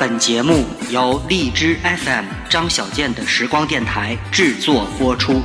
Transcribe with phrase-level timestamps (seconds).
[0.00, 5.42] 本节目由荔枝 FM 张小健的时光电台制作播出。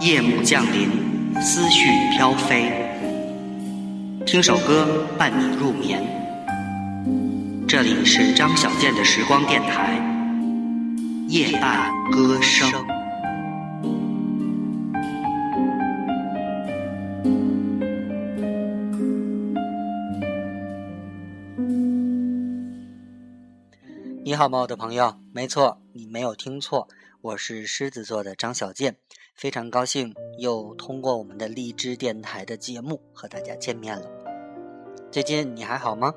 [0.00, 0.90] 夜幕降临，
[1.40, 2.72] 思绪飘飞，
[4.26, 6.02] 听首歌伴你入眠。
[7.68, 10.02] 这里是张小健的时光电台，
[11.28, 12.68] 夜半歌声。
[24.34, 25.14] 你好吗，我的朋友？
[25.32, 26.88] 没错，你没有听错，
[27.20, 28.96] 我是狮子座的张小健。
[29.32, 34.10] 非常高兴又通过我们的荔枝电台的节目和大家见面了。
[35.12, 36.12] 最近你还好吗？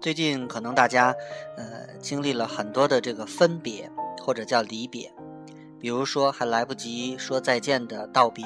[0.00, 1.14] 最近可能大家
[1.58, 5.12] 呃经历了很多的这个分别或者叫离别，
[5.80, 8.44] 比如说还来不及说再见的道别。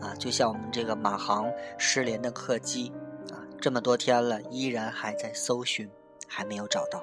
[0.00, 2.92] 啊，就像我们这个马航失联的客机，
[3.32, 5.90] 啊，这么多天了，依然还在搜寻，
[6.28, 7.02] 还没有找到。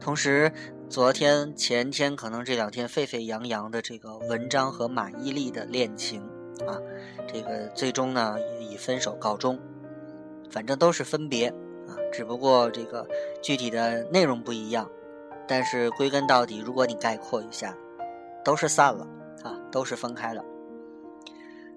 [0.00, 0.52] 同时，
[0.88, 6.20] 昨天、前天，可能这两天沸沸扬扬的这个文章和马伊琍的恋情，
[6.66, 6.82] 啊，
[7.32, 9.56] 这个最终呢也以分手告终。
[10.50, 11.46] 反正都是分别，
[11.86, 13.08] 啊，只不过这个
[13.40, 14.90] 具体的内容不一样，
[15.48, 17.74] 但是归根到底，如果你概括一下，
[18.44, 19.06] 都是散了，
[19.42, 20.44] 啊，都是分开了。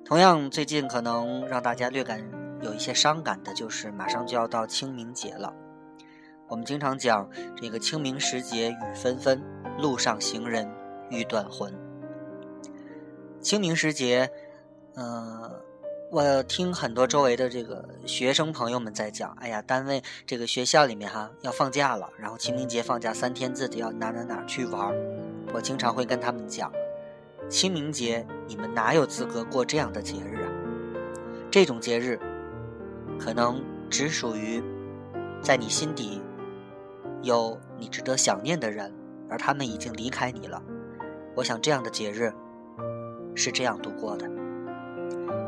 [0.05, 2.27] 同样，最近可能让大家略感
[2.61, 5.53] 有一些伤感的，就是马上就要到清明节了。
[6.47, 9.43] 我们经常讲这个清明时节雨纷纷，
[9.77, 10.67] 路上行人
[11.11, 11.71] 欲断魂。
[13.39, 14.31] 清明时节，
[14.95, 15.61] 嗯，
[16.11, 24.91] 我听很多周围的这个学生朋友们在讲，哎呀，单位这个学校里面哈要放假了，然后清明节放假三天，自己要哪哪哪去玩
[25.53, 26.71] 我经常会跟他们讲。
[27.47, 30.49] 清明节，你们哪有资格过这样的节日啊？
[31.51, 32.19] 这种节日，
[33.19, 34.63] 可能只属于
[35.43, 36.19] 在你心底
[37.21, 38.91] 有你值得想念的人，
[39.29, 40.59] 而他们已经离开你了。
[41.35, 42.33] 我想这样的节日
[43.35, 44.38] 是这样度过的。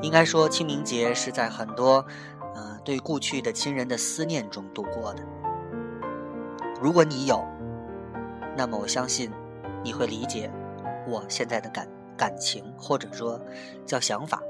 [0.01, 2.06] 应该说，清明节是在很多
[2.56, 5.23] 呃对故去的亲人的思念中度过的。
[6.81, 7.44] 如果你有，
[8.57, 9.31] 那么我相信
[9.84, 10.51] 你会理解。
[11.07, 13.39] 我现在的感感情，或者说
[13.85, 14.41] 叫想法，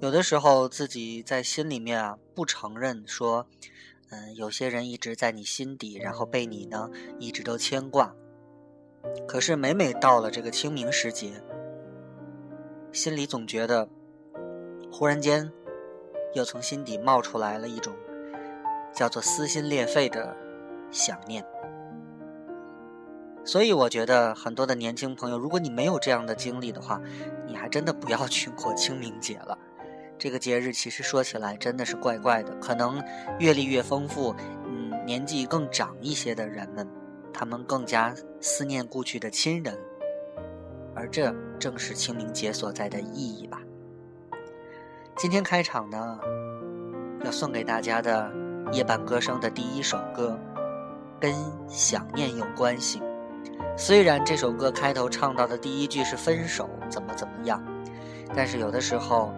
[0.00, 3.46] 有的时候自己在心里面啊不承认说，
[4.10, 8.14] 嗯，有些人一直在你心底，然后被你呢一直都牵挂。
[9.26, 11.42] 可是每每到了这个清明时节，
[12.96, 13.86] 心里总觉得，
[14.90, 15.52] 忽然间
[16.32, 17.94] 又从心底冒出来了一种
[18.90, 20.34] 叫做撕心裂肺的
[20.90, 21.44] 想念。
[23.44, 26.98] 所以我觉得很多的年轻朋友，如果你没有这样的经历的话，
[27.46, 29.58] 你还真的不要去过清明节了。
[30.16, 32.54] 这个节日其实说起来真的是怪怪的。
[32.54, 33.04] 可能
[33.38, 36.88] 阅历越丰富，嗯，年纪更长一些的人们，
[37.30, 39.78] 他们更加思念故去的亲人，
[40.96, 43.60] 而这正是清明节所在的意义吧。
[45.16, 46.18] 今天开场呢，
[47.22, 48.32] 要送给大家的
[48.72, 50.38] 夜半歌声的第一首歌，
[51.20, 51.32] 跟
[51.68, 53.00] 想念有关系。
[53.76, 57.62] 虽然这首歌开头唱到的第一句是分手怎么怎么样，
[58.34, 59.32] 但是有的时候，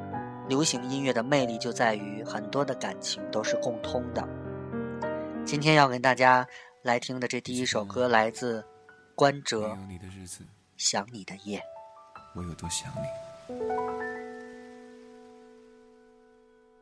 [0.48, 4.26] 流行音乐的魅力就在于很多的感情都是共通的。
[5.44, 6.46] 今天要跟大家
[6.82, 8.64] 来听的这第一首歌来自
[9.14, 9.58] 关喆，
[10.78, 11.58] 《想你的夜》。
[12.34, 13.02] 我有多想你？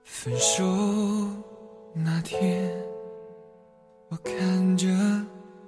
[0.04, 0.62] 分手
[1.94, 2.70] 那天，
[4.10, 4.86] 我看着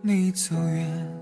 [0.03, 1.19] 你走远。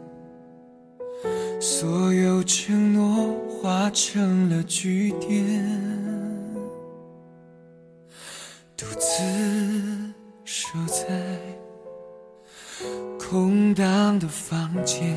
[1.60, 5.64] 所有承诺化成了句点，
[8.76, 9.22] 独自
[10.44, 11.38] 守在
[13.18, 15.16] 空荡的房间，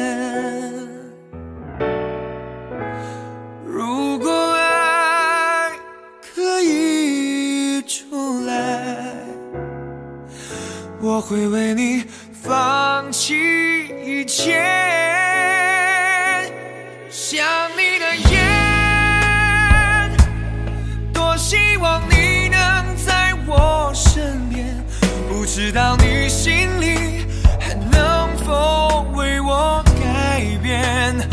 [11.03, 13.33] 我会为你放弃
[14.05, 14.61] 一切
[17.09, 17.43] 想
[17.75, 18.39] 你的夜
[21.11, 24.77] 多希望你能在我身边
[25.27, 27.25] 不知道你心里
[27.59, 31.30] 还能否为我改变。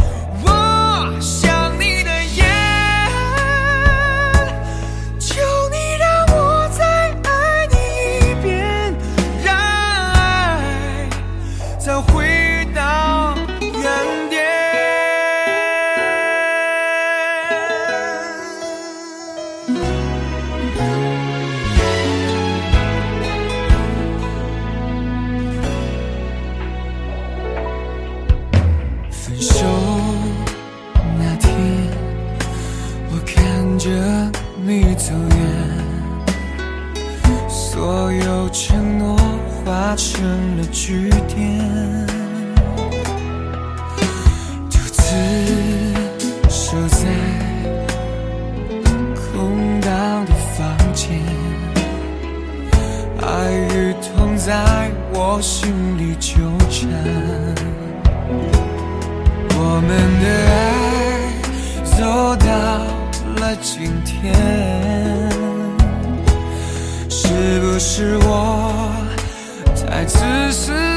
[67.79, 68.91] 是我
[69.87, 70.19] 太自
[70.51, 70.88] 私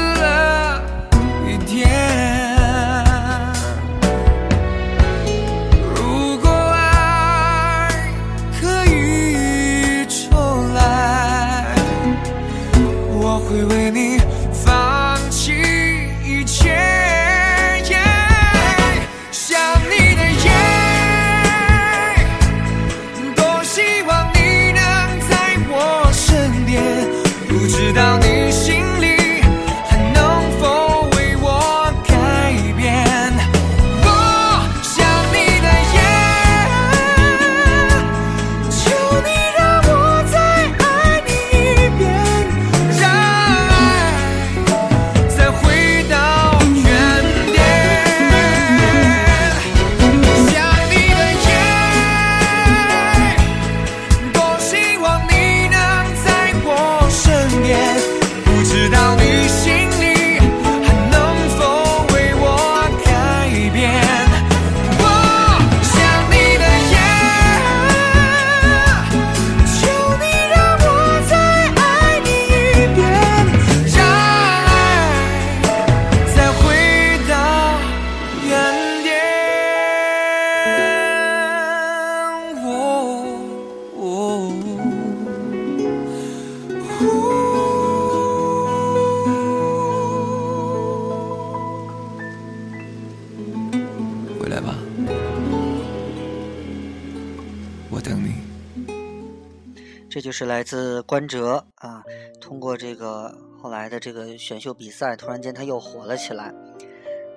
[100.32, 102.02] 是来自关喆啊，
[102.40, 106.52] 通过这个后来的这个选秀比赛，突然间他又火了起来。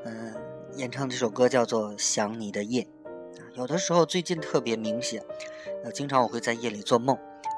[0.06, 0.33] 嗯、
[0.77, 2.81] 演唱这首歌叫做《想你的夜》。
[3.56, 5.21] 有的时候最近特别明显，
[5.83, 7.18] 呃，经常我会在夜里做梦，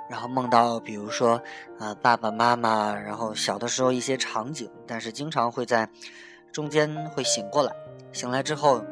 [0.09, 1.41] 然后梦到比如说
[1.79, 5.89] 呃爸爸妈妈，然后小的时候一些场景，但是经常会在
[6.51, 7.71] 中间会醒过来，
[8.11, 8.83] 醒来之后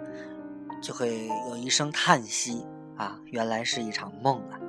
[0.81, 2.65] 就会有一声叹息
[2.97, 4.59] 啊，原来是一场梦啊。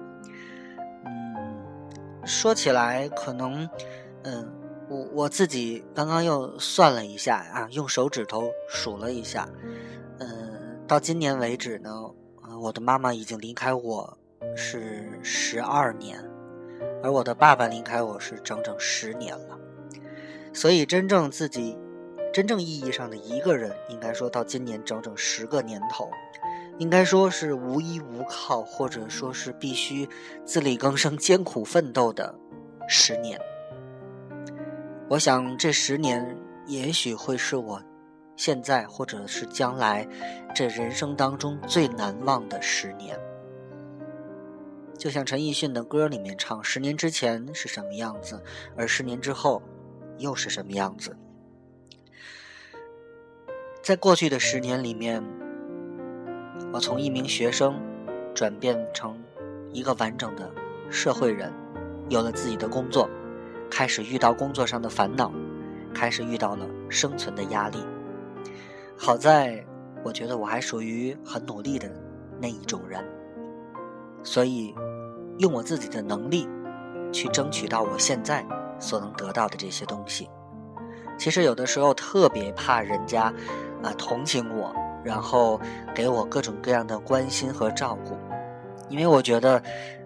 [2.27, 3.69] 说起来可能，
[4.25, 4.53] 嗯，
[4.89, 9.49] 我我自己刚刚又算了一下啊，用手指头数了一下，
[10.19, 11.91] 嗯，到今年为止呢，
[12.61, 14.19] 我的妈妈已经离开我
[14.57, 16.19] 是十二年，
[17.03, 19.57] 而我的爸爸离开我是整整十年了，
[20.53, 21.79] 所以真正自己
[22.33, 26.11] 真正意义上的一个人，应该说到今年整整十个年头。
[26.79, 30.09] 应该说是无依无靠，或者说是必须
[30.45, 32.35] 自力更生、艰苦奋斗的
[32.89, 33.41] 十年。
[35.09, 37.83] 我想这十年也许会是我
[38.37, 40.07] 现在或者是将来
[40.55, 43.19] 这人生当中最难忘的十年。
[44.99, 48.43] 就像陈奕迅的歌里面唱：“十年之前是什么样子，
[48.77, 49.63] 而十年之后
[50.19, 51.17] 又是什么样子。”
[53.83, 55.23] 在过去的十年里面，
[56.77, 57.75] 我从一名学生
[58.35, 59.19] 转变成
[59.73, 60.53] 一个完整的
[60.91, 61.51] 社会人，
[62.11, 63.09] 有了自己的工作，
[63.71, 65.33] 开始遇到工作上的烦恼，
[65.95, 67.79] 开始遇到了生存的压力。
[68.95, 69.65] 好在
[70.05, 71.91] 我觉得我还属于很努力的
[72.39, 73.03] 那一种人，
[74.23, 74.75] 所以
[75.39, 76.47] 用我自己的能力
[77.11, 78.47] 去争取到我现在
[78.79, 80.29] 所能得到的这些东西。
[81.17, 83.33] 其实有的时候特别怕人家
[83.83, 85.61] 啊同情我，然后
[85.95, 88.17] 给我各种各样的关心和照顾，
[88.89, 89.63] 因为我觉得，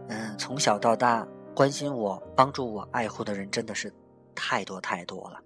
[0.09, 3.91] 嗯、从小到大关心我、帮助我、爱护的人真的是
[4.35, 5.41] 太多太多了。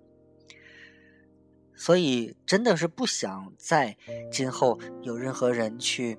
[1.76, 3.96] 所以真的是不想在
[4.30, 6.18] 今后有任何人去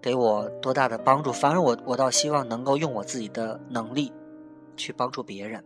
[0.00, 4.12] 给我多大的帮助，反而我我倒希望能够用我自己的能力
[4.76, 5.64] 去帮助别人。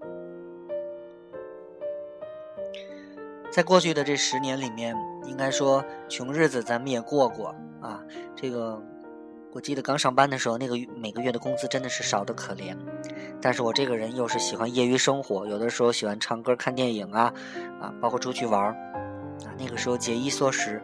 [3.50, 8.02] 在过去的这十年里面，应该说穷日子咱们也过过啊。
[8.34, 8.82] 这个
[9.52, 12.76] 我记得刚上班的时候，那个每个月的工资真的是少得可怜。
[13.40, 17.32] 但是我这个人又是喜欢业余生活，有的时候喜欢唱歌、看电影啊，
[17.80, 18.72] 啊，包括出去玩儿
[19.44, 19.52] 啊。
[19.58, 20.82] 那个时候节衣缩食，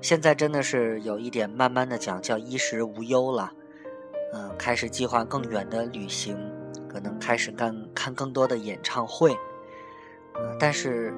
[0.00, 3.52] 现在真的是有一点慢慢的讲叫衣食无忧了。
[4.34, 6.36] 嗯，开始计划更远的旅行，
[6.88, 9.36] 可能开始干看更多的演唱会。
[10.58, 11.14] 但是。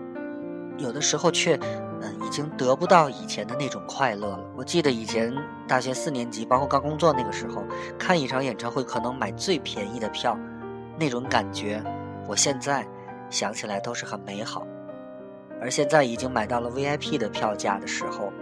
[0.79, 1.59] 有的时候却，
[2.03, 4.41] 嗯，已经得不到以前的那种快乐了。
[4.57, 5.35] 我记得以前
[5.69, 7.63] 大学四年级，包括刚工作那个时候，
[7.99, 10.39] 看一场演唱会可能买最便宜的票，
[10.99, 11.83] 那种感觉，
[12.27, 12.87] 我现在
[13.29, 14.67] 想起来都是很美好。
[15.61, 18.33] 而现在已经买到了 VIP 的票价的时候，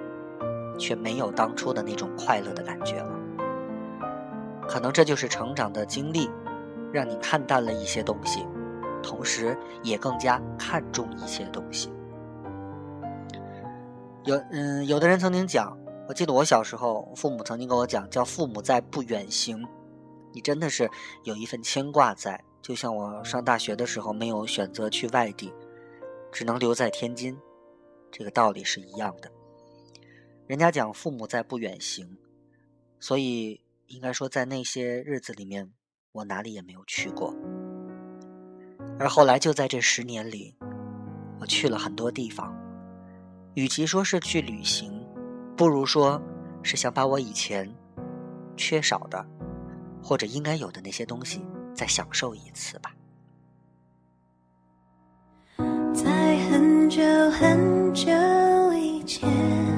[0.78, 3.10] 却没有当初的那种快乐的感觉了。
[4.68, 6.30] 可能这就是成长的经历，
[6.92, 8.46] 让你看淡了一些东西，
[9.02, 11.92] 同时也更加看重一些东西。
[14.28, 15.74] 有嗯，有的人曾经讲，
[16.06, 19.66] 我记得我小时候，父母曾经跟我讲，叫“父母在，不远行”。
[20.34, 20.90] 你真的是
[21.24, 25.50] 有一份牵挂在，就像我上大学的时候没有选择去外地，
[26.30, 27.38] 只能留在天津，
[28.12, 29.32] 这个道理是一样的。
[30.46, 32.18] 人家讲“父母在，不远行”，
[33.00, 35.72] 所以应该说在那些日子里面，
[36.12, 37.34] 我哪里也没有去过。
[38.98, 40.54] 而后来就在这十年里，
[41.40, 42.54] 我去了很多地方。
[43.58, 45.04] 与其说是去旅行，
[45.56, 46.22] 不如说
[46.62, 47.68] 是想把我以前
[48.56, 49.26] 缺少的，
[50.00, 52.94] 或者应该有的那些东西再享受一次吧。
[55.92, 58.12] 在很久很久
[58.74, 59.77] 以前。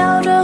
[0.00, 0.39] 笑着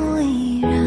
[0.00, 0.77] 我依然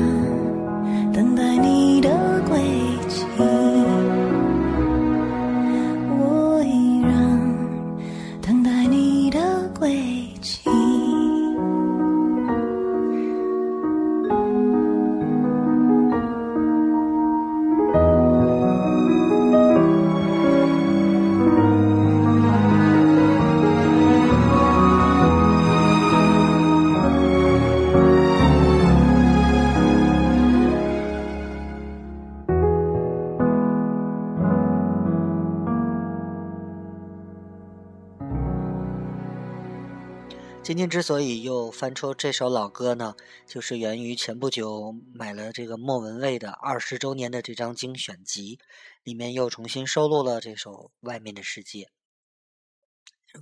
[41.01, 43.15] 之所以又翻出这首老歌呢，
[43.48, 48.60] 就是源于前不久买了这个莫文蔚的二十周年的这张精选集，
[49.03, 51.89] 里面又重新收录了这首《外面的世界》。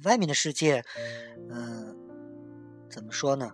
[0.05, 0.85] 外面的世界，
[1.49, 1.97] 嗯、
[2.89, 3.51] 怎么说呢？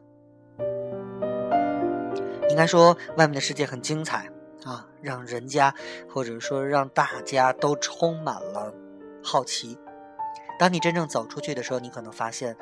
[2.51, 4.29] 应该说，外面的世界很精彩
[4.65, 5.73] 啊，让人家
[6.07, 8.71] 或者说让大家都充满了
[9.23, 9.75] 好奇。
[10.59, 12.55] 当你真正走出去的时候，你可能发现，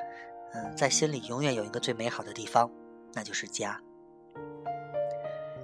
[0.53, 2.69] 嗯，在心里永远有一个最美好的地方，
[3.13, 3.79] 那就是家。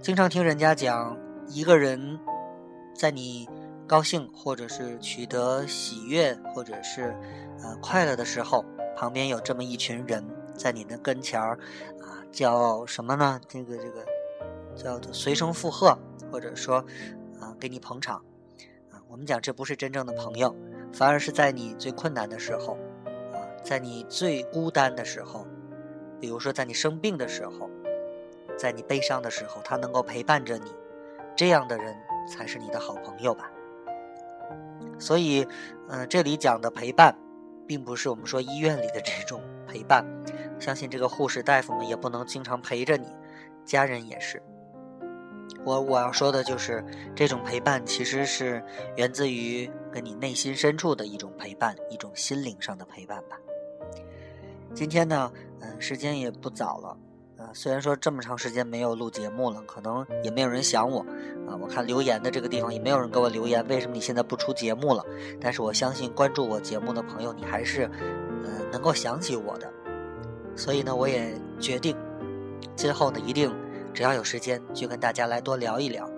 [0.01, 1.17] 经常听人家讲，
[1.47, 2.19] 一个人
[2.95, 3.47] 在你
[3.85, 7.15] 高兴或者是取得喜悦或者是
[7.61, 8.63] 呃快乐的时候，
[8.95, 11.59] 旁边有这么一群人在你的跟前儿
[12.01, 13.39] 啊，叫什么呢？
[13.47, 14.05] 这个这个
[14.75, 15.97] 叫做随声附和，
[16.31, 16.77] 或者说
[17.39, 18.23] 啊给你捧场
[18.91, 19.01] 啊。
[19.07, 20.55] 我们讲这不是真正的朋友，
[20.93, 22.77] 反而是在你最困难的时候。
[23.69, 25.45] 在你最孤单的时候，
[26.19, 27.69] 比如说在你生病的时候，
[28.57, 30.71] 在你悲伤的时候，他能够陪伴着你，
[31.35, 31.95] 这样的人
[32.27, 33.51] 才是你的好朋友吧。
[34.97, 35.47] 所以，
[35.87, 37.15] 嗯、这里讲的陪伴，
[37.67, 40.03] 并不是我们说医院里的这种陪伴，
[40.57, 43.05] 相信这个护士大夫们也不能经常陪着你，
[43.65, 44.41] 家人也是。
[45.63, 46.83] 我我要说的就是，
[47.15, 48.63] 这种陪伴其实是
[48.95, 53.39] 源自于跟你内心深处的一种陪伴，一种心灵上的陪伴吧。
[54.73, 56.97] 今天呢，嗯，时间也不早了，
[57.37, 61.01] 呃，虽然说这么长时间没有录节目了，可能也没有人想我，
[61.47, 65.03] 啊，我看留言的这个地方也没有人给我留言，为什么你现在不出节目了？
[65.41, 67.89] 但是我相信关注我节目的朋友，你还是，
[68.43, 69.67] 呃，能够想起我的，
[70.55, 71.97] 所以呢，我也决定，
[72.75, 73.53] 今后呢，一定
[73.93, 76.09] 只要有时间，就跟大家来多聊一聊，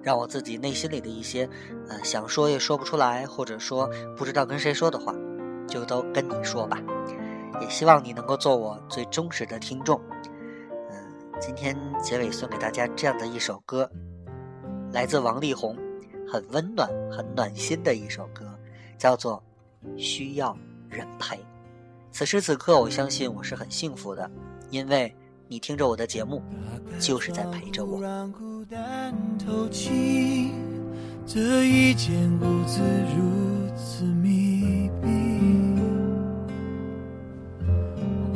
[0.00, 1.48] 让我自己内心里的一些，
[1.88, 5.14] 呃，想说也说不出来，或者说不知道跟谁说的话，
[5.66, 6.80] 就都跟你说吧。
[7.60, 10.00] 也希望你能够做我最忠实的听众。
[10.90, 10.96] 嗯，
[11.40, 13.90] 今天结尾送给大家这样的一首歌，
[14.92, 15.76] 来自王力宏，
[16.30, 18.44] 很温暖、很暖心的一首歌，
[18.98, 19.42] 叫做
[20.00, 20.56] 《需要
[20.88, 21.36] 人陪》。
[22.10, 24.30] 此时此刻，我相信我是很幸福的，
[24.70, 25.14] 因为
[25.48, 26.42] 你听着我的节目，
[26.98, 28.00] 就是在陪着我。
[28.00, 30.50] 让孤单透气，
[31.26, 32.80] 这一间屋子
[33.14, 34.45] 如此密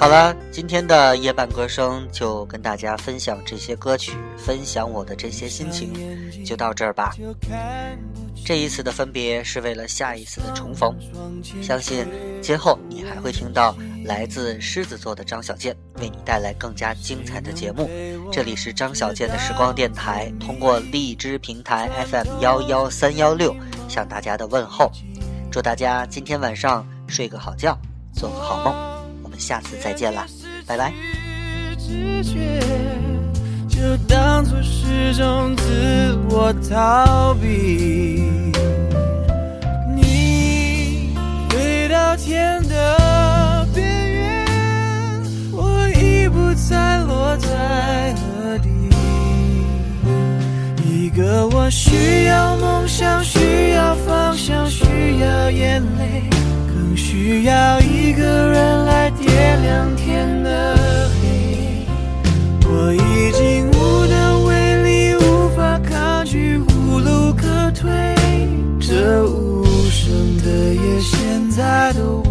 [0.00, 5.92] 好了，今天的夜半歌声就跟大家分享这些歌曲，分享我的这些心情，
[6.42, 7.14] 就到这儿吧。
[8.42, 10.96] 这一次的分别是为了下一次的重逢，
[11.62, 12.06] 相信
[12.40, 17.86] 今后你还会听到来自狮子座的张小健为你带来更加精彩的节目。
[18.32, 23.54] 这里是张小健的时光电台，通过荔枝平台 FM 幺幺三幺六
[23.86, 24.90] 向大家的问候，
[25.52, 27.78] 祝大家今天晚上睡个好觉，
[28.14, 28.99] 做个好梦。
[29.40, 30.26] 下次再见啦，
[30.66, 30.92] 拜拜。
[31.78, 32.60] 直觉
[33.68, 38.22] 就当作是种自我逃避。
[39.96, 41.14] 你
[41.48, 44.46] 飞到天的边缘，
[45.52, 48.68] 我已不再落在何地。
[50.84, 54.84] 一个我需要梦想，需要方向，需
[55.20, 56.22] 要眼泪，
[56.68, 60.76] 更需要一个人来点亮天的
[61.16, 61.86] 黑。
[62.68, 64.50] 我已经无能为
[64.82, 67.90] 力，无法抗拒，无路可退。
[68.78, 72.29] 这无声的夜，现在的我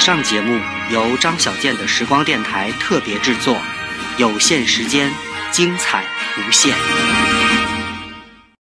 [0.00, 0.58] 上节目
[0.90, 3.60] 由张小健的时光电台特别制作，
[4.16, 5.12] 有限时间，
[5.52, 6.02] 精彩
[6.38, 6.74] 无限。